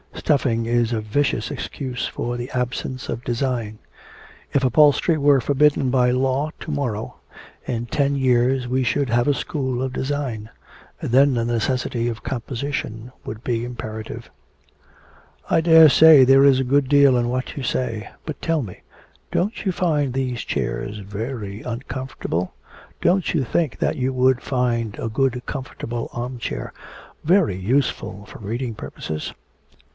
[0.15, 3.77] Stuffing is a vicious excuse for the absence of design.
[4.53, 7.17] If upholstery were forbidden by law to morrow,
[7.67, 10.49] in ten years we should have a school of design.
[11.01, 14.31] Then the necessity of composition would be imperative.'
[15.49, 18.81] 'I daresay there is a good deal in what you say; but tell me,
[19.31, 22.53] don't you find these chairs very uncomfortable?
[23.01, 26.73] Don't you think that you would find a good comfortable arm chair
[27.23, 29.33] very useful for reading purposes?'